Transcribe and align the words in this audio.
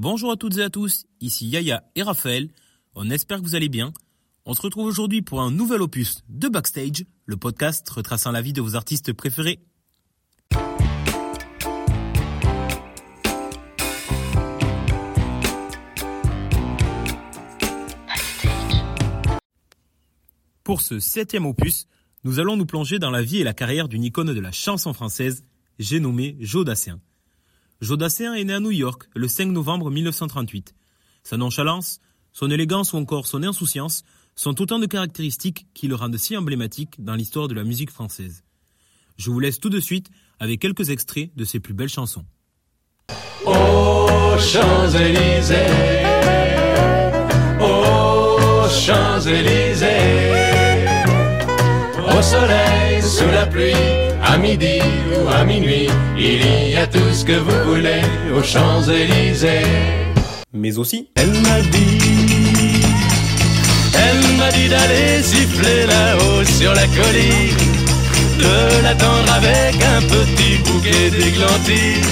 Bonjour 0.00 0.30
à 0.30 0.36
toutes 0.36 0.58
et 0.58 0.62
à 0.62 0.70
tous, 0.70 1.06
ici 1.20 1.48
Yaya 1.48 1.82
et 1.96 2.04
Raphaël. 2.04 2.50
On 2.94 3.10
espère 3.10 3.38
que 3.38 3.42
vous 3.42 3.56
allez 3.56 3.68
bien. 3.68 3.92
On 4.44 4.54
se 4.54 4.62
retrouve 4.62 4.86
aujourd'hui 4.86 5.22
pour 5.22 5.40
un 5.40 5.50
nouvel 5.50 5.82
opus 5.82 6.22
de 6.28 6.46
Backstage, 6.46 7.04
le 7.26 7.36
podcast 7.36 7.90
retraçant 7.90 8.30
la 8.30 8.40
vie 8.40 8.52
de 8.52 8.60
vos 8.60 8.76
artistes 8.76 9.12
préférés. 9.12 9.58
Pour 20.62 20.80
ce 20.80 21.00
septième 21.00 21.44
opus, 21.44 21.88
nous 22.22 22.38
allons 22.38 22.56
nous 22.56 22.66
plonger 22.66 23.00
dans 23.00 23.10
la 23.10 23.22
vie 23.22 23.40
et 23.40 23.44
la 23.44 23.52
carrière 23.52 23.88
d'une 23.88 24.04
icône 24.04 24.32
de 24.32 24.40
la 24.40 24.52
chanson 24.52 24.92
française, 24.92 25.42
j'ai 25.80 25.98
nommé 25.98 26.36
Joe. 26.38 26.64
Joe 27.80 27.96
Dassin 27.96 28.34
est 28.34 28.42
né 28.42 28.54
à 28.54 28.60
New 28.60 28.72
York 28.72 29.08
le 29.14 29.28
5 29.28 29.46
novembre 29.46 29.88
1938. 29.90 30.74
Sa 31.22 31.36
nonchalance, 31.36 32.00
son 32.32 32.50
élégance 32.50 32.92
ou 32.92 32.96
encore 32.96 33.28
son 33.28 33.44
insouciance 33.44 34.02
sont 34.34 34.60
autant 34.60 34.80
de 34.80 34.86
caractéristiques 34.86 35.66
qui 35.74 35.86
le 35.86 35.94
rendent 35.94 36.16
si 36.16 36.36
emblématique 36.36 36.94
dans 36.98 37.14
l'histoire 37.14 37.46
de 37.46 37.54
la 37.54 37.62
musique 37.62 37.90
française. 37.90 38.42
Je 39.16 39.30
vous 39.30 39.38
laisse 39.38 39.60
tout 39.60 39.70
de 39.70 39.78
suite 39.78 40.10
avec 40.40 40.60
quelques 40.60 40.90
extraits 40.90 41.30
de 41.36 41.44
ses 41.44 41.60
plus 41.60 41.74
belles 41.74 41.88
chansons. 41.88 42.24
Midi 54.48 54.80
ou 55.14 55.28
à 55.28 55.44
minuit, 55.44 55.88
il 56.16 56.70
y 56.70 56.76
a 56.76 56.86
tout 56.86 57.10
ce 57.12 57.24
que 57.24 57.38
vous 57.46 57.58
voulez 57.68 58.02
aux 58.34 58.42
Champs-Élysées. 58.42 59.66
Mais 60.52 60.78
aussi, 60.78 61.08
Elle 61.16 61.32
m'a 61.46 61.60
dit, 61.74 61.98
elle 64.06 64.36
m'a 64.38 64.50
dit 64.50 64.68
d'aller 64.68 65.22
siffler 65.22 65.80
là-haut 65.86 66.44
sur 66.44 66.72
la 66.74 66.86
colline, 66.98 67.62
de 68.44 68.82
l'attendre 68.84 69.32
avec 69.40 69.74
un 69.94 70.00
petit 70.14 70.54
bouquet 70.66 71.10
d'églantines. 71.10 72.08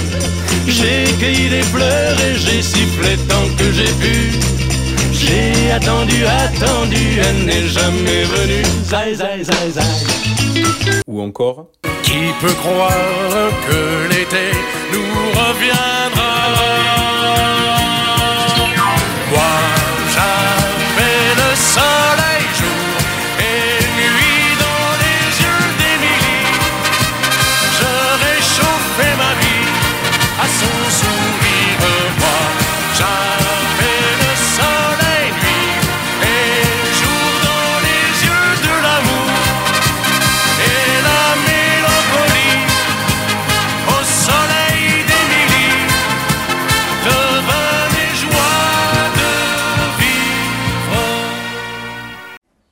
J'ai 0.67 1.05
cueilli 1.19 1.49
des 1.49 1.63
fleurs 1.73 2.17
et 2.27 2.35
j'ai 2.35 2.61
sifflé 2.61 3.11
tant 3.31 3.47
que 3.57 3.71
j'ai 3.77 3.93
pu. 4.03 4.15
J'ai 5.13 5.71
attendu, 5.71 6.25
attendu, 6.25 7.03
elle 7.27 7.45
n'est 7.45 7.67
jamais 7.67 8.23
venue. 8.35 8.65
Zai, 8.83 9.15
zai, 9.15 9.43
zai, 9.43 9.71
zai. 9.71 11.01
ou 11.07 11.21
encore, 11.21 11.67
Qui 12.07 12.31
peut 12.39 12.53
croire 12.53 13.51
que 13.67 14.07
l'été 14.07 14.47
nous 14.93 15.13
reviendra 15.39 16.16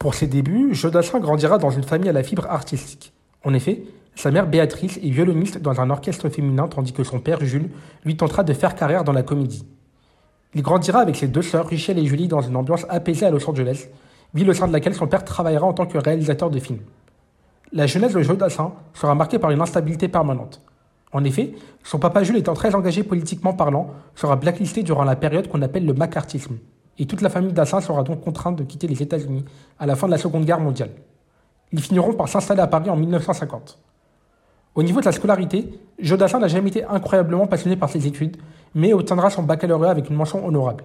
Pour 0.05 0.13
ses 0.13 0.27
débuts, 0.27 0.75
Jodassin 0.75 1.19
grandira 1.19 1.57
dans 1.57 1.71
une 1.71 1.81
famille 1.81 2.09
à 2.09 2.13
la 2.13 2.21
fibre 2.21 2.45
artistique. 2.47 3.11
En 3.43 3.55
effet, 3.55 3.85
sa 4.13 4.29
mère 4.29 4.45
Béatrice 4.45 4.97
est 4.97 5.09
violoniste 5.09 5.57
dans 5.59 5.81
un 5.81 5.89
orchestre 5.89 6.29
féminin 6.29 6.67
tandis 6.67 6.93
que 6.93 7.03
son 7.03 7.19
père 7.19 7.43
Jules 7.43 7.71
lui 8.03 8.15
tentera 8.15 8.43
de 8.43 8.53
faire 8.53 8.75
carrière 8.75 9.03
dans 9.03 9.13
la 9.13 9.23
comédie. 9.23 9.65
Il 10.53 10.61
grandira 10.61 10.99
avec 10.99 11.15
ses 11.15 11.27
deux 11.27 11.41
sœurs, 11.41 11.65
Richelle 11.65 11.97
et 11.97 12.05
Julie, 12.05 12.27
dans 12.27 12.41
une 12.41 12.55
ambiance 12.55 12.85
apaisée 12.87 13.25
à 13.25 13.31
Los 13.31 13.49
Angeles, 13.49 13.87
ville 14.35 14.47
au 14.47 14.53
sein 14.53 14.67
de 14.67 14.73
laquelle 14.73 14.93
son 14.93 15.07
père 15.07 15.25
travaillera 15.25 15.65
en 15.65 15.73
tant 15.73 15.87
que 15.87 15.97
réalisateur 15.97 16.51
de 16.51 16.59
films. 16.59 16.83
La 17.71 17.87
jeunesse 17.87 18.13
de 18.13 18.21
Jodassin 18.21 18.73
sera 18.93 19.15
marquée 19.15 19.39
par 19.39 19.49
une 19.49 19.61
instabilité 19.61 20.07
permanente. 20.07 20.61
En 21.13 21.23
effet, 21.23 21.53
son 21.83 21.97
papa 21.97 22.21
Jules 22.21 22.37
étant 22.37 22.53
très 22.53 22.75
engagé 22.75 23.01
politiquement 23.01 23.53
parlant, 23.53 23.89
sera 24.13 24.35
blacklisté 24.35 24.83
durant 24.83 25.03
la 25.03 25.15
période 25.15 25.47
qu'on 25.47 25.63
appelle 25.63 25.87
le 25.87 25.95
macartisme. 25.95 26.57
Et 26.97 27.05
toute 27.05 27.21
la 27.21 27.29
famille 27.29 27.53
Dassin 27.53 27.81
sera 27.81 28.03
donc 28.03 28.21
contrainte 28.21 28.55
de 28.55 28.63
quitter 28.63 28.87
les 28.87 29.01
États-Unis 29.01 29.43
à 29.79 29.85
la 29.85 29.95
fin 29.95 30.07
de 30.07 30.11
la 30.11 30.17
Seconde 30.17 30.45
Guerre 30.45 30.59
mondiale. 30.59 30.91
Ils 31.71 31.81
finiront 31.81 32.13
par 32.13 32.29
s'installer 32.29 32.61
à 32.61 32.67
Paris 32.67 32.89
en 32.89 32.95
1950. 32.95 33.77
Au 34.75 34.83
niveau 34.83 34.99
de 34.99 35.05
la 35.05 35.11
scolarité, 35.11 35.79
Jodassin 35.99 36.39
n'a 36.39 36.47
jamais 36.47 36.69
été 36.69 36.83
incroyablement 36.83 37.47
passionné 37.47 37.75
par 37.75 37.89
ses 37.89 38.07
études, 38.07 38.37
mais 38.73 38.93
obtiendra 38.93 39.29
son 39.29 39.43
baccalauréat 39.43 39.91
avec 39.91 40.09
une 40.09 40.15
mention 40.15 40.45
honorable. 40.45 40.83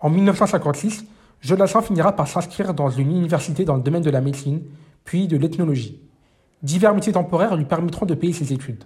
En 0.00 0.10
1956, 0.10 1.06
Jodassin 1.40 1.82
finira 1.82 2.12
par 2.14 2.28
s'inscrire 2.28 2.74
dans 2.74 2.90
une 2.90 3.10
université 3.10 3.64
dans 3.64 3.76
le 3.76 3.82
domaine 3.82 4.02
de 4.02 4.10
la 4.10 4.20
médecine, 4.20 4.62
puis 5.04 5.26
de 5.26 5.36
l'ethnologie. 5.36 6.00
Divers 6.62 6.94
métiers 6.94 7.12
temporaires 7.12 7.56
lui 7.56 7.64
permettront 7.64 8.04
de 8.04 8.14
payer 8.14 8.32
ses 8.32 8.52
études. 8.52 8.84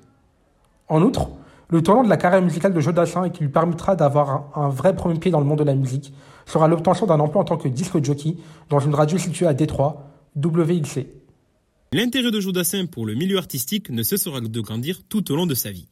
En 0.89 1.03
outre, 1.03 1.31
le 1.73 1.83
tournant 1.83 2.05
de 2.05 2.09
la 2.09 2.19
carrière 2.19 2.43
musicale 2.43 2.75
de 2.75 2.81
Jodassin 2.81 3.25
et 3.25 3.33
qui 3.33 3.43
lui 3.43 3.49
permettra 3.49 3.97
d'avoir 3.97 4.31
un, 4.31 4.51
un 4.55 4.69
vrai 4.69 4.95
premier 4.95 5.19
pied 5.19 5.31
dans 5.31 5.41
le 5.41 5.47
monde 5.47 5.59
de 5.59 5.65
la 5.65 5.75
musique 5.75 6.13
sera 6.45 6.69
l'obtention 6.69 7.07
d'un 7.07 7.19
emploi 7.19 7.41
en 7.41 7.45
tant 7.45 7.57
que 7.57 7.67
disque 7.67 8.05
jockey 8.05 8.37
dans 8.69 8.79
une 8.79 8.95
radio 8.95 9.17
située 9.17 9.47
à 9.47 9.55
Détroit, 9.55 10.11
WXC. 10.37 11.07
l'intérêt 11.93 12.31
de 12.31 12.41
Joe 12.41 12.53
Dassin 12.53 12.85
pour 12.87 13.07
le 13.07 13.15
milieu 13.15 13.39
artistique 13.39 13.89
ne 13.89 14.03
cessera 14.03 14.41
de 14.43 14.61
grandir 14.61 15.01
tout 15.09 15.33
au 15.33 15.37
long 15.37 15.47
de 15.47 15.55
sa 15.55 15.71
vie. 15.71 15.89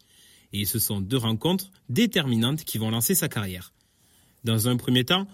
Et 0.53 0.67
ce 0.67 0.79
sont 0.79 1.01
deux 1.01 1.17
rencontres 1.17 1.71
déterminantes 1.89 2.65
qui 2.65 2.77
vont 2.77 2.91
lancer 2.91 3.15
sa 3.15 3.29
carrière. 3.29 3.73
Dans 4.45 4.69
un 4.69 4.77
premier 4.77 5.05
temps, 5.05 5.27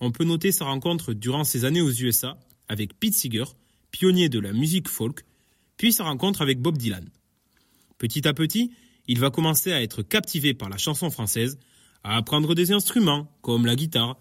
on 0.00 0.12
peut 0.12 0.24
noter 0.24 0.50
sa 0.50 0.64
rencontre 0.64 1.12
durant 1.12 1.44
ses 1.44 1.66
années 1.66 1.82
aux 1.82 1.90
USA 1.90 2.38
avec 2.68 2.98
Pete 2.98 3.14
Seeger, 3.14 3.44
pionnier 3.90 4.30
de 4.30 4.38
la 4.38 4.52
musique 4.52 4.88
folk, 4.88 5.24
puis 5.76 5.92
sa 5.92 6.04
rencontre 6.04 6.40
avec 6.40 6.60
Bob 6.60 6.78
Dylan. 6.78 7.06
Petit 7.98 8.26
à 8.26 8.32
petit, 8.32 8.70
il 9.06 9.18
va 9.18 9.30
commencer 9.30 9.72
à 9.72 9.82
être 9.82 10.02
captivé 10.02 10.54
par 10.54 10.68
la 10.68 10.76
chanson 10.76 11.10
française, 11.10 11.58
à 12.04 12.16
apprendre 12.16 12.54
des 12.54 12.72
instruments 12.72 13.30
comme 13.42 13.66
la 13.66 13.76
guitare 13.76 14.18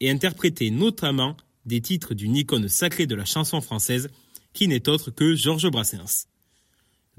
et 0.00 0.10
interpréter 0.10 0.70
notamment 0.70 1.36
des 1.66 1.80
titres 1.80 2.14
d'une 2.14 2.36
icône 2.36 2.68
sacrée 2.68 3.06
de 3.06 3.14
la 3.14 3.24
chanson 3.24 3.60
française 3.60 4.08
qui 4.52 4.68
n'est 4.68 4.88
autre 4.88 5.10
que 5.10 5.34
Georges 5.34 5.70
Brassens. 5.70 6.26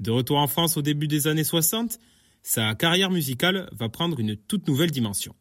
De 0.00 0.10
retour 0.10 0.38
en 0.38 0.46
France 0.46 0.76
au 0.76 0.82
début 0.82 1.08
des 1.08 1.26
années 1.26 1.44
60, 1.44 1.98
sa 2.42 2.74
carrière 2.74 3.10
musicale 3.10 3.68
va 3.72 3.88
prendre 3.88 4.18
une 4.18 4.36
toute 4.36 4.66
nouvelle 4.66 4.90
dimension. 4.90 5.34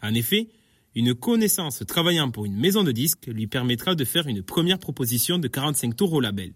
En 0.00 0.14
effet, 0.14 0.48
une 0.94 1.14
connaissance 1.14 1.82
travaillant 1.86 2.30
pour 2.30 2.46
une 2.46 2.56
maison 2.56 2.82
de 2.82 2.92
disques 2.92 3.26
lui 3.26 3.46
permettra 3.46 3.94
de 3.94 4.04
faire 4.04 4.26
une 4.26 4.42
première 4.42 4.78
proposition 4.78 5.38
de 5.38 5.48
45 5.48 5.96
tours 5.96 6.12
au 6.12 6.20
label. 6.20 6.52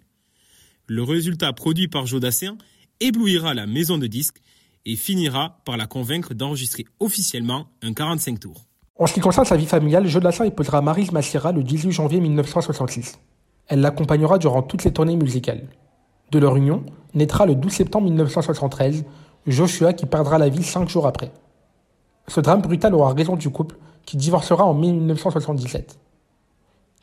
Le 0.86 1.02
résultat 1.02 1.52
produit 1.52 1.88
par 1.88 2.06
Joe 2.06 2.20
Dassin 2.20 2.56
éblouira 3.04 3.52
la 3.52 3.66
maison 3.66 3.98
de 3.98 4.06
disques 4.06 4.40
et 4.86 4.96
finira 4.96 5.58
par 5.64 5.76
la 5.76 5.86
convaincre 5.86 6.34
d'enregistrer 6.34 6.84
officiellement 7.00 7.66
un 7.82 7.92
45 7.92 8.40
tours. 8.40 8.64
En 8.98 9.06
ce 9.06 9.12
qui 9.12 9.20
concerne 9.20 9.46
sa 9.46 9.56
vie 9.56 9.66
familiale, 9.66 10.06
Jodassin 10.06 10.44
épousera 10.44 10.80
Marise 10.80 11.12
Massira 11.12 11.52
le 11.52 11.62
18 11.62 11.90
janvier 11.90 12.20
1966. 12.20 13.18
Elle 13.68 13.80
l'accompagnera 13.80 14.38
durant 14.38 14.62
toutes 14.62 14.82
ses 14.82 14.92
tournées 14.92 15.16
musicales. 15.16 15.66
De 16.30 16.38
leur 16.38 16.56
union 16.56 16.84
naîtra 17.12 17.44
le 17.44 17.54
12 17.54 17.72
septembre 17.72 18.08
1973 18.08 19.04
Joshua 19.46 19.92
qui 19.92 20.06
perdra 20.06 20.38
la 20.38 20.48
vie 20.48 20.62
cinq 20.62 20.88
jours 20.88 21.06
après. 21.06 21.30
Ce 22.28 22.40
drame 22.40 22.62
brutal 22.62 22.94
aura 22.94 23.12
raison 23.12 23.36
du 23.36 23.50
couple 23.50 23.76
qui 24.06 24.16
divorcera 24.16 24.64
en 24.64 24.74
mai 24.74 24.92
1977. 24.92 25.98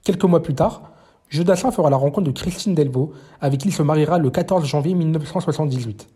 Quelques 0.03 0.23
mois 0.23 0.41
plus 0.41 0.55
tard, 0.55 0.90
Jodassin 1.31 1.71
fera 1.71 1.89
la 1.89 1.95
rencontre 1.95 2.27
de 2.27 2.31
Christine 2.31 2.75
Delvaux, 2.75 3.13
avec 3.39 3.61
qui 3.61 3.69
il 3.69 3.73
se 3.73 3.81
mariera 3.81 4.17
le 4.17 4.29
14 4.29 4.65
janvier 4.65 4.93
1978. 4.93 6.09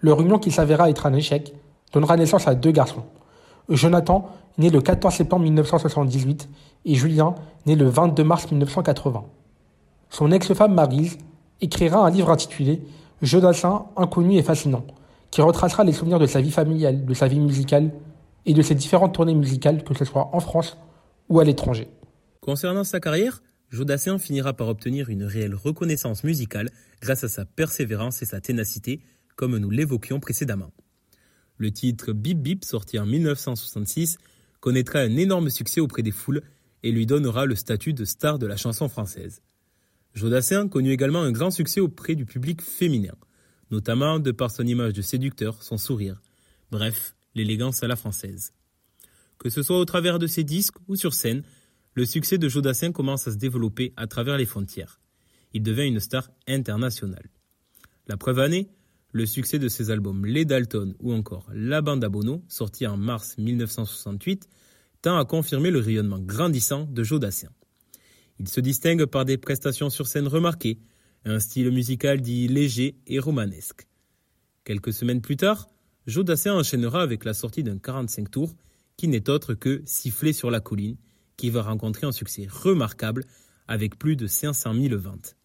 Leur 0.00 0.20
union, 0.20 0.38
qui 0.38 0.50
s'avéra 0.50 0.90
être 0.90 1.06
un 1.06 1.14
échec, 1.14 1.54
donnera 1.94 2.18
naissance 2.18 2.46
à 2.46 2.54
deux 2.54 2.70
garçons. 2.70 3.04
Jonathan, 3.70 4.28
né 4.58 4.68
le 4.68 4.82
14 4.82 5.14
septembre 5.14 5.44
1978, 5.44 6.50
et 6.84 6.94
Julien, 6.94 7.34
né 7.64 7.74
le 7.74 7.88
22 7.88 8.22
mars 8.22 8.50
1980. 8.50 9.24
Son 10.10 10.30
ex-femme 10.30 10.74
Marise 10.74 11.16
écrira 11.62 12.04
un 12.04 12.10
livre 12.10 12.30
intitulé 12.30 12.82
Jodassin, 13.22 13.86
inconnu 13.96 14.36
et 14.36 14.42
fascinant, 14.42 14.84
qui 15.30 15.40
retracera 15.40 15.84
les 15.84 15.92
souvenirs 15.94 16.18
de 16.18 16.26
sa 16.26 16.42
vie 16.42 16.50
familiale, 16.50 17.06
de 17.06 17.14
sa 17.14 17.28
vie 17.28 17.40
musicale 17.40 17.92
et 18.44 18.52
de 18.52 18.60
ses 18.60 18.74
différentes 18.74 19.14
tournées 19.14 19.34
musicales, 19.34 19.84
que 19.84 19.94
ce 19.94 20.04
soit 20.04 20.28
en 20.34 20.40
France 20.40 20.76
ou 21.30 21.40
à 21.40 21.44
l'étranger. 21.44 21.88
Concernant 22.42 22.84
sa 22.84 23.00
carrière, 23.00 23.40
Jodassin 23.70 24.18
finira 24.18 24.52
par 24.52 24.68
obtenir 24.68 25.08
une 25.08 25.24
réelle 25.24 25.54
reconnaissance 25.54 26.24
musicale 26.24 26.70
grâce 27.00 27.24
à 27.24 27.28
sa 27.28 27.44
persévérance 27.44 28.20
et 28.20 28.26
sa 28.26 28.40
ténacité, 28.40 29.00
comme 29.36 29.56
nous 29.56 29.70
l'évoquions 29.70 30.20
précédemment. 30.20 30.72
Le 31.56 31.70
titre 31.70 32.12
Bip 32.12 32.38
Bip, 32.38 32.64
sorti 32.64 32.98
en 32.98 33.06
1966, 33.06 34.18
connaîtra 34.60 35.00
un 35.00 35.16
énorme 35.16 35.50
succès 35.50 35.80
auprès 35.80 36.02
des 36.02 36.10
foules 36.10 36.42
et 36.82 36.90
lui 36.90 37.06
donnera 37.06 37.46
le 37.46 37.54
statut 37.54 37.92
de 37.92 38.04
star 38.04 38.38
de 38.38 38.46
la 38.46 38.56
chanson 38.56 38.88
française. 38.88 39.42
Jodassin 40.14 40.68
connut 40.68 40.90
également 40.90 41.22
un 41.22 41.30
grand 41.30 41.50
succès 41.50 41.80
auprès 41.80 42.16
du 42.16 42.26
public 42.26 42.62
féminin, 42.62 43.14
notamment 43.70 44.18
de 44.18 44.32
par 44.32 44.50
son 44.50 44.66
image 44.66 44.94
de 44.94 45.02
séducteur, 45.02 45.62
son 45.62 45.78
sourire, 45.78 46.20
bref, 46.70 47.14
l'élégance 47.34 47.82
à 47.82 47.86
la 47.86 47.96
française. 47.96 48.52
Que 49.38 49.48
ce 49.48 49.62
soit 49.62 49.78
au 49.78 49.84
travers 49.84 50.18
de 50.18 50.26
ses 50.26 50.44
disques 50.44 50.76
ou 50.88 50.96
sur 50.96 51.14
scène, 51.14 51.42
le 51.94 52.04
succès 52.04 52.38
de 52.38 52.48
Jodassin 52.48 52.92
commence 52.92 53.26
à 53.26 53.32
se 53.32 53.36
développer 53.36 53.92
à 53.96 54.06
travers 54.06 54.36
les 54.36 54.46
frontières. 54.46 55.00
Il 55.52 55.62
devient 55.62 55.86
une 55.86 56.00
star 56.00 56.30
internationale. 56.46 57.30
La 58.06 58.16
preuve 58.16 58.38
année, 58.38 58.70
le 59.12 59.26
succès 59.26 59.58
de 59.58 59.68
ses 59.68 59.90
albums 59.90 60.24
Les 60.24 60.44
Dalton 60.44 60.94
ou 61.00 61.12
encore 61.12 61.48
La 61.52 61.82
Bande 61.82 62.04
à 62.04 62.08
Bono, 62.08 62.44
sorti 62.48 62.86
en 62.86 62.96
mars 62.96 63.36
1968, 63.38 64.48
tend 65.02 65.18
à 65.18 65.24
confirmer 65.24 65.70
le 65.70 65.80
rayonnement 65.80 66.20
grandissant 66.20 66.84
de 66.84 67.02
Jodassin. 67.02 67.48
Il 68.38 68.48
se 68.48 68.60
distingue 68.60 69.06
par 69.06 69.24
des 69.24 69.36
prestations 69.36 69.90
sur 69.90 70.06
scène 70.06 70.28
remarquées, 70.28 70.78
un 71.24 71.40
style 71.40 71.70
musical 71.70 72.20
dit 72.20 72.48
léger 72.48 72.96
et 73.06 73.18
romanesque. 73.18 73.86
Quelques 74.64 74.92
semaines 74.92 75.20
plus 75.20 75.36
tard, 75.36 75.68
Jodassin 76.06 76.54
enchaînera 76.54 77.02
avec 77.02 77.24
la 77.24 77.34
sortie 77.34 77.62
d'un 77.62 77.78
45 77.78 78.30
tours 78.30 78.54
qui 78.96 79.08
n'est 79.08 79.28
autre 79.28 79.54
que 79.54 79.82
Siffler 79.84 80.32
sur 80.32 80.50
la 80.50 80.60
colline, 80.60 80.96
qui 81.40 81.48
va 81.48 81.62
rencontrer 81.62 82.06
un 82.06 82.12
succès 82.12 82.46
remarquable 82.50 83.24
avec 83.66 83.98
plus 83.98 84.14
de 84.14 84.26
500 84.26 84.74
000 84.74 85.00
ventes. 85.00 85.36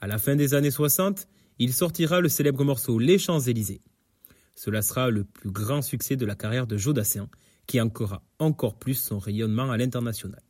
À 0.00 0.06
la 0.06 0.18
fin 0.18 0.36
des 0.36 0.52
années 0.52 0.70
60, 0.70 1.26
il 1.58 1.72
sortira 1.72 2.20
le 2.20 2.28
célèbre 2.28 2.62
morceau 2.62 2.98
Les 2.98 3.16
Champs-Élysées. 3.16 3.80
Cela 4.54 4.82
sera 4.82 5.08
le 5.08 5.24
plus 5.24 5.50
grand 5.50 5.80
succès 5.80 6.16
de 6.16 6.26
la 6.26 6.34
carrière 6.34 6.66
de 6.66 6.76
Jodassin, 6.76 7.30
qui 7.66 7.80
ancrera 7.80 8.22
encore 8.38 8.78
plus 8.78 8.98
son 8.98 9.18
rayonnement 9.18 9.70
à 9.70 9.78
l'international. 9.78 10.42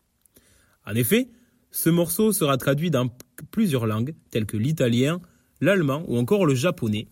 En 0.84 0.96
effet, 0.96 1.28
ce 1.70 1.88
morceau 1.88 2.32
sera 2.32 2.56
traduit 2.56 2.90
dans 2.90 3.10
plusieurs 3.52 3.86
langues, 3.86 4.16
telles 4.32 4.46
que 4.46 4.56
l'italien, 4.56 5.20
l'allemand 5.60 6.02
ou 6.08 6.18
encore 6.18 6.46
le 6.46 6.56
japonais, 6.56 7.06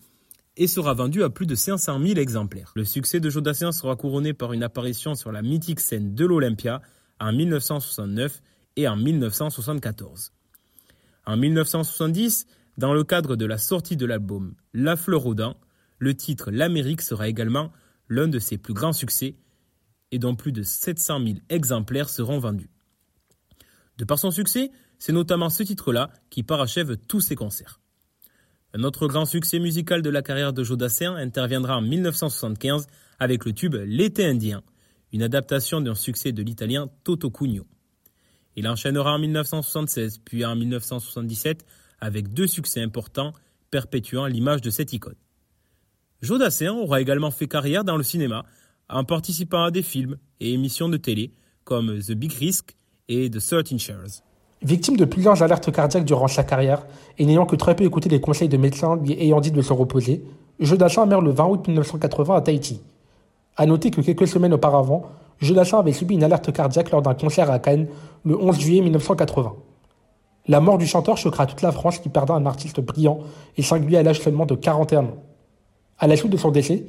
et 0.57 0.67
sera 0.67 0.93
vendu 0.93 1.23
à 1.23 1.29
plus 1.29 1.45
de 1.45 1.55
500 1.55 2.05
000 2.05 2.19
exemplaires. 2.19 2.73
Le 2.75 2.83
succès 2.83 3.21
de 3.21 3.29
Jodassin 3.29 3.71
sera 3.71 3.95
couronné 3.95 4.33
par 4.33 4.51
une 4.51 4.63
apparition 4.63 5.15
sur 5.15 5.31
la 5.31 5.41
mythique 5.41 5.79
scène 5.79 6.13
de 6.13 6.25
l'Olympia 6.25 6.81
en 7.19 7.33
1969 7.33 8.41
et 8.75 8.87
en 8.87 8.95
1974. 8.95 10.31
En 11.25 11.37
1970, 11.37 12.47
dans 12.77 12.93
le 12.93 13.03
cadre 13.03 13.35
de 13.35 13.45
la 13.45 13.57
sortie 13.57 13.97
de 13.97 14.05
l'album 14.05 14.55
La 14.73 14.95
Fleur 14.95 15.25
aux 15.25 15.35
dents, 15.35 15.57
le 15.99 16.15
titre 16.15 16.51
L'Amérique 16.51 17.01
sera 17.01 17.27
également 17.27 17.71
l'un 18.07 18.27
de 18.27 18.39
ses 18.39 18.57
plus 18.57 18.73
grands 18.73 18.93
succès 18.93 19.35
et 20.11 20.19
dont 20.19 20.35
plus 20.35 20.51
de 20.51 20.63
700 20.63 21.25
000 21.25 21.37
exemplaires 21.49 22.09
seront 22.09 22.39
vendus. 22.39 22.69
De 23.97 24.05
par 24.05 24.19
son 24.19 24.31
succès, 24.31 24.71
c'est 24.99 25.11
notamment 25.11 25.49
ce 25.49 25.63
titre-là 25.63 26.11
qui 26.29 26.43
parachève 26.43 26.97
tous 26.97 27.21
ses 27.21 27.35
concerts. 27.35 27.81
Un 28.73 28.83
autre 28.83 29.07
grand 29.07 29.25
succès 29.25 29.59
musical 29.59 30.01
de 30.01 30.09
la 30.09 30.21
carrière 30.21 30.53
de 30.53 30.63
Jodassin 30.63 31.15
interviendra 31.15 31.77
en 31.77 31.81
1975 31.81 32.87
avec 33.19 33.45
le 33.45 33.53
tube 33.53 33.75
L'été 33.75 34.25
indien, 34.25 34.61
une 35.13 35.23
adaptation 35.23 35.81
d'un 35.81 35.95
succès 35.95 36.31
de 36.31 36.43
l'italien 36.43 36.89
Toto 37.03 37.29
Cugno. 37.29 37.65
Il 38.55 38.67
enchaînera 38.67 39.13
en 39.13 39.19
1976 39.19 40.19
puis 40.25 40.45
en 40.45 40.55
1977 40.55 41.65
avec 41.99 42.33
deux 42.33 42.47
succès 42.47 42.81
importants 42.81 43.33
perpétuant 43.71 44.25
l'image 44.25 44.61
de 44.61 44.69
cette 44.69 44.93
icône. 44.93 45.15
Jodassin 46.21 46.73
aura 46.73 47.01
également 47.01 47.31
fait 47.31 47.47
carrière 47.47 47.83
dans 47.83 47.97
le 47.97 48.03
cinéma 48.03 48.45
en 48.89 49.03
participant 49.03 49.63
à 49.63 49.71
des 49.71 49.83
films 49.83 50.17
et 50.39 50.53
émissions 50.53 50.89
de 50.89 50.97
télé 50.97 51.31
comme 51.63 51.99
The 51.99 52.13
Big 52.13 52.31
Risk 52.33 52.75
et 53.07 53.29
The 53.29 53.39
13 53.39 53.77
Shares. 53.77 54.23
Victime 54.63 54.97
de 54.97 55.05
plusieurs 55.05 55.43
alertes 55.43 55.71
cardiaques 55.71 56.05
durant 56.05 56.27
sa 56.27 56.43
carrière 56.43 56.87
et 57.19 57.25
n'ayant 57.25 57.45
que 57.45 57.55
très 57.55 57.75
peu 57.75 57.83
écouté 57.83 58.09
les 58.09 58.19
conseils 58.19 58.49
de 58.49 58.57
médecins 58.57 58.95
lui 58.95 59.13
ayant 59.13 59.39
dit 59.39 59.51
de 59.51 59.61
se 59.61 59.73
reposer, 59.73 60.23
Jodassin 60.59 61.05
meurt 61.05 61.23
le 61.23 61.31
20 61.31 61.45
août 61.45 61.67
1980 61.67 62.35
à 62.35 62.41
Tahiti. 62.41 62.81
A 63.57 63.65
noter 63.65 63.89
que 63.89 64.01
quelques 64.01 64.27
semaines 64.27 64.53
auparavant, 64.53 65.03
Jodassin 65.39 65.79
avait 65.79 65.91
subi 65.91 66.13
une 66.13 66.23
alerte 66.23 66.53
cardiaque 66.53 66.91
lors 66.91 67.01
d'un 67.01 67.15
concert 67.15 67.49
à 67.49 67.57
Cannes 67.57 67.87
le 68.23 68.39
11 68.39 68.59
juillet 68.59 68.81
1980. 68.81 69.53
La 70.47 70.59
mort 70.59 70.77
du 70.77 70.85
chanteur 70.85 71.17
choquera 71.17 71.47
toute 71.47 71.63
la 71.63 71.71
France 71.71 71.97
qui 71.97 72.09
perdra 72.09 72.35
un 72.35 72.45
artiste 72.45 72.79
brillant 72.79 73.19
et 73.57 73.63
singulier 73.63 73.97
à 73.97 74.03
l'âge 74.03 74.21
seulement 74.21 74.45
de 74.45 74.53
41 74.53 75.05
ans. 75.05 75.17
À 75.97 76.05
la 76.05 76.15
suite 76.15 76.31
de 76.31 76.37
son 76.37 76.51
décès, 76.51 76.85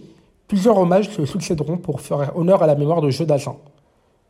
plusieurs 0.47 0.79
hommages 0.79 1.09
se 1.09 1.25
succéderont 1.25 1.79
pour 1.79 2.03
faire 2.03 2.37
honneur 2.37 2.63
à 2.63 2.67
la 2.67 2.75
mémoire 2.75 3.01
de 3.01 3.09
Jeu 3.09 3.25
Dassin. 3.25 3.57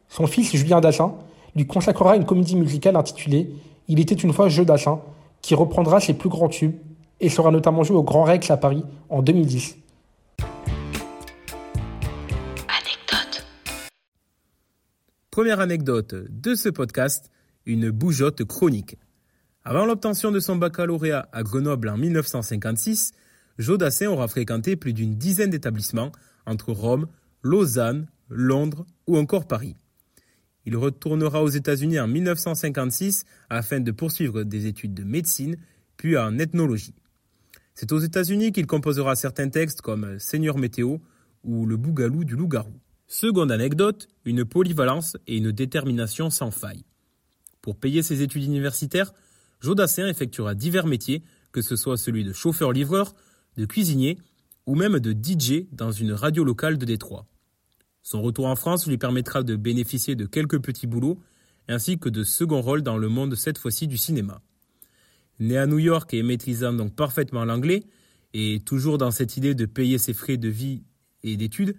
Son 0.09 0.27
fils 0.27 0.55
Julien 0.55 0.81
Dassin 0.81 1.15
lui 1.57 1.67
consacrera 1.67 2.17
une 2.17 2.25
comédie 2.25 2.57
musicale 2.57 2.95
intitulée 2.95 3.51
Il 3.89 3.99
était 3.99 4.15
une 4.15 4.33
fois 4.33 4.49
Jeu 4.49 4.65
Dassin, 4.65 5.01
qui 5.43 5.57
reprendra 5.57 5.99
ses 5.99 6.15
plus 6.15 6.29
grands 6.29 6.49
tubes 6.49 6.77
et 7.21 7.29
sera 7.29 7.51
notamment 7.51 7.83
joué 7.83 7.97
au 7.97 8.05
Grand 8.05 8.23
Rex 8.23 8.51
à 8.51 8.57
Paris 8.57 8.85
en 9.11 9.23
2010. 9.23 9.77
Première 15.39 15.61
anecdote 15.61 16.17
de 16.29 16.57
ce 16.57 16.69
podcast, 16.69 17.31
une 17.65 17.91
bougeotte 17.91 18.43
chronique. 18.43 18.99
Avant 19.63 19.87
l'obtention 19.87 20.33
de 20.33 20.41
son 20.41 20.57
baccalauréat 20.57 21.29
à 21.31 21.45
Grenoble 21.45 21.91
en 21.91 21.97
1956, 21.97 23.13
Jodassin 23.57 24.09
aura 24.09 24.27
fréquenté 24.27 24.75
plus 24.75 24.93
d'une 24.93 25.15
dizaine 25.15 25.51
d'établissements 25.51 26.11
entre 26.45 26.73
Rome, 26.73 27.07
Lausanne, 27.45 28.09
Londres 28.29 28.85
ou 29.07 29.17
encore 29.17 29.47
Paris. 29.47 29.77
Il 30.67 30.77
retournera 30.77 31.45
aux 31.45 31.51
États-Unis 31.51 32.01
en 32.01 32.09
1956 32.09 33.25
afin 33.49 33.79
de 33.79 33.93
poursuivre 33.93 34.43
des 34.43 34.67
études 34.67 34.95
de 34.95 35.05
médecine, 35.05 35.57
puis 35.97 36.19
en 36.19 36.37
ethnologie. 36.41 36.97
C'est 37.77 37.93
aux 37.93 38.01
États-Unis 38.01 38.51
qu'il 38.51 38.67
composera 38.67 39.15
certains 39.15 39.51
textes 39.51 39.83
comme 39.83 40.19
Seigneur 40.19 40.59
météo 40.59 40.97
ou 41.45 41.65
Le 41.65 41.77
bougalou 41.77 42.25
du 42.25 42.35
loup-garou. 42.35 42.75
Seconde 43.11 43.51
anecdote, 43.51 44.07
une 44.27 44.45
polyvalence 44.45 45.17
et 45.27 45.39
une 45.39 45.51
détermination 45.51 46.29
sans 46.29 46.51
faille. 46.51 46.85
Pour 47.63 47.77
payer 47.77 48.03
ses 48.03 48.21
études 48.21 48.45
universitaires, 48.45 49.15
Jodassin 49.61 50.07
effectuera 50.07 50.55
divers 50.55 50.87
métiers, 50.87 51.23
que 51.51 51.63
ce 51.63 51.75
soit 51.75 51.97
celui 51.97 52.23
de 52.23 52.35
chauffeur-livreur, 52.35 53.15
de 53.57 53.65
cuisinier 53.65 54.19
ou 54.67 54.75
même 54.75 55.01
de 55.01 55.13
DJ 55.13 55.65
dans 55.73 55.91
une 55.91 56.13
radio 56.13 56.45
locale 56.45 56.77
de 56.77 56.85
Détroit. 56.85 57.27
Son 58.03 58.21
retour 58.21 58.47
en 58.47 58.57
France 58.57 58.87
lui 58.87 58.99
permettra 58.99 59.43
de 59.43 59.57
bénéficier 59.57 60.15
de 60.15 60.27
quelques 60.27 60.61
petits 60.63 60.87
boulots 60.87 61.19
ainsi 61.67 61.99
que 61.99 62.11
de 62.11 62.25
second 62.25 62.61
rôles 62.61 62.83
dans 62.83 62.99
le 62.99 63.09
monde 63.09 63.35
cette 63.37 63.57
fois-ci 63.57 63.87
du 63.87 63.97
cinéma. 63.97 64.43
Né 65.41 65.57
à 65.57 65.67
New 65.67 65.79
York 65.79 66.13
et 66.13 66.23
maîtrisant 66.23 66.75
donc 66.75 66.95
parfaitement 66.95 67.47
l'anglais, 67.47 67.85
et 68.35 68.61
toujours 68.61 68.99
dans 68.99 69.11
cette 69.11 69.39
idée 69.39 69.55
de 69.55 69.65
payer 69.65 69.97
ses 69.97 70.13
frais 70.13 70.37
de 70.37 70.49
vie 70.49 70.83
et 71.23 71.39
d'études, 71.39 71.75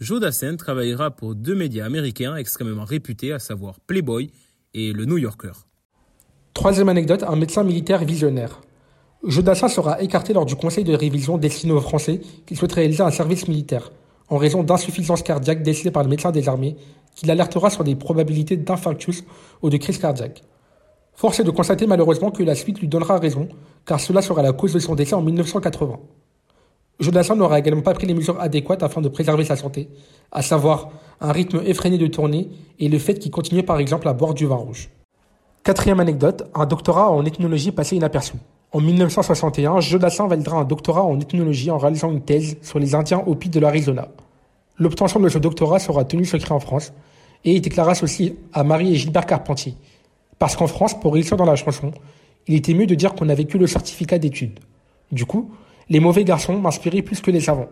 Jodassin 0.00 0.56
travaillera 0.56 1.12
pour 1.12 1.36
deux 1.36 1.54
médias 1.54 1.86
américains 1.86 2.34
extrêmement 2.34 2.84
réputés, 2.84 3.32
à 3.32 3.38
savoir 3.38 3.78
Playboy 3.78 4.28
et 4.74 4.92
le 4.92 5.04
New 5.04 5.18
Yorker. 5.18 5.52
Troisième 6.52 6.88
anecdote, 6.88 7.22
un 7.22 7.36
médecin 7.36 7.62
militaire 7.62 8.04
visionnaire. 8.04 8.60
Jodassin 9.22 9.68
sera 9.68 10.02
écarté 10.02 10.32
lors 10.32 10.46
du 10.46 10.56
conseil 10.56 10.82
de 10.82 10.94
révision 10.94 11.38
destiné 11.38 11.72
aux 11.72 11.80
Français 11.80 12.20
qui 12.44 12.56
souhaiteraient 12.56 12.82
réaliser 12.82 13.04
un 13.04 13.12
service 13.12 13.46
militaire, 13.46 13.92
en 14.28 14.36
raison 14.36 14.64
d'insuffisance 14.64 15.22
cardiaque 15.22 15.62
décidée 15.62 15.92
par 15.92 16.02
le 16.02 16.08
médecin 16.08 16.32
des 16.32 16.48
armées, 16.48 16.76
qui 17.14 17.26
l'alertera 17.26 17.70
sur 17.70 17.84
des 17.84 17.94
probabilités 17.94 18.56
d'infarctus 18.56 19.22
ou 19.62 19.70
de 19.70 19.76
crise 19.76 19.98
cardiaque. 19.98 20.42
Force 21.14 21.38
est 21.38 21.44
de 21.44 21.50
constater 21.50 21.86
malheureusement 21.86 22.32
que 22.32 22.42
la 22.42 22.56
suite 22.56 22.80
lui 22.80 22.88
donnera 22.88 23.20
raison, 23.20 23.48
car 23.86 24.00
cela 24.00 24.22
sera 24.22 24.42
la 24.42 24.52
cause 24.52 24.72
de 24.72 24.80
son 24.80 24.96
décès 24.96 25.14
en 25.14 25.22
1980. 25.22 26.00
Jodassin 27.00 27.34
n'aura 27.34 27.58
également 27.58 27.82
pas 27.82 27.94
pris 27.94 28.06
les 28.06 28.14
mesures 28.14 28.40
adéquates 28.40 28.82
afin 28.82 29.00
de 29.00 29.08
préserver 29.08 29.44
sa 29.44 29.56
santé, 29.56 29.88
à 30.30 30.42
savoir 30.42 30.90
un 31.20 31.32
rythme 31.32 31.60
effréné 31.64 31.98
de 31.98 32.06
tournée 32.06 32.48
et 32.78 32.88
le 32.88 32.98
fait 32.98 33.18
qu'il 33.18 33.30
continuait 33.30 33.62
par 33.62 33.78
exemple 33.78 34.08
à 34.08 34.12
boire 34.12 34.34
du 34.34 34.46
vin 34.46 34.56
rouge. 34.56 34.90
Quatrième 35.64 36.00
anecdote, 36.00 36.48
un 36.54 36.66
doctorat 36.66 37.10
en 37.10 37.24
ethnologie 37.24 37.72
passé 37.72 37.96
inaperçu. 37.96 38.34
En 38.72 38.80
1961, 38.80 39.80
Jodassin 39.80 40.26
validera 40.26 40.58
un 40.58 40.64
doctorat 40.64 41.04
en 41.04 41.18
ethnologie 41.18 41.70
en 41.70 41.78
réalisant 41.78 42.10
une 42.10 42.20
thèse 42.20 42.56
sur 42.62 42.78
les 42.78 42.94
Indiens 42.94 43.22
Hopi 43.26 43.48
de 43.48 43.60
l'Arizona. 43.60 44.08
L'obtention 44.78 45.20
de 45.20 45.28
ce 45.28 45.38
doctorat 45.38 45.78
sera 45.78 46.04
tenue 46.04 46.24
secret 46.24 46.52
en 46.52 46.60
France 46.60 46.92
et 47.44 47.52
il 47.52 47.60
déclara 47.60 47.94
ceci 47.94 48.34
à 48.52 48.64
Marie 48.64 48.92
et 48.92 48.96
Gilbert 48.96 49.26
Carpentier. 49.26 49.74
Parce 50.38 50.56
qu'en 50.56 50.66
France, 50.66 50.98
pour 50.98 51.14
réussir 51.14 51.36
dans 51.36 51.44
la 51.44 51.56
chanson, 51.56 51.92
il 52.46 52.54
était 52.54 52.74
mieux 52.74 52.86
de 52.86 52.94
dire 52.94 53.14
qu'on 53.14 53.28
avait 53.28 53.44
que 53.44 53.58
le 53.58 53.66
certificat 53.66 54.18
d'études. 54.18 54.58
Du 55.12 55.24
coup, 55.24 55.50
les 55.88 56.00
mauvais 56.00 56.24
garçons 56.24 56.58
m'inspiraient 56.58 57.02
plus 57.02 57.20
que 57.20 57.30
les 57.30 57.40
savants. 57.40 57.68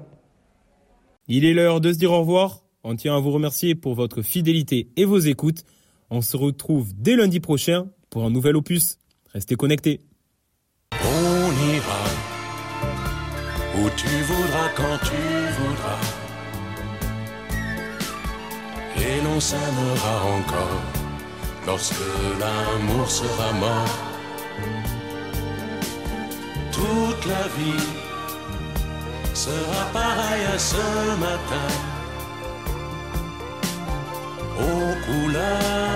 Il 1.28 1.44
est 1.44 1.54
l'heure 1.54 1.80
de 1.80 1.92
se 1.92 1.98
dire 1.98 2.12
au 2.12 2.20
revoir. 2.20 2.62
On 2.84 2.96
tient 2.96 3.16
à 3.16 3.20
vous 3.20 3.30
remercier 3.30 3.74
pour 3.74 3.94
votre 3.94 4.22
fidélité 4.22 4.88
et 4.96 5.04
vos 5.04 5.18
écoutes. 5.18 5.64
On 6.10 6.20
se 6.20 6.36
retrouve 6.36 6.92
dès 6.94 7.16
lundi 7.16 7.40
prochain 7.40 7.86
pour 8.10 8.24
un 8.24 8.30
nouvel 8.30 8.56
opus. 8.56 8.98
Restez 9.32 9.54
connectés. 9.54 10.00
On 10.92 11.74
ira 11.74 12.04
où 13.78 13.88
tu 13.96 14.08
voudras 14.08 14.68
quand 14.76 14.98
tu 15.04 15.16
voudras. 15.60 16.22
et 18.96 19.20
l'on 19.24 19.40
s'aimera 19.40 20.14
encore 20.38 20.82
lorsque 21.66 22.08
l'amour 22.40 23.10
sera 23.10 23.52
mort. 23.52 23.98
Toute 26.72 27.26
la 27.26 27.44
vie 27.56 28.01
sera 29.46 29.84
pareille 29.92 30.46
à 30.54 30.58
ce 30.58 30.86
matin. 31.24 31.68
Aux 34.68 34.94
couleurs 35.06 35.91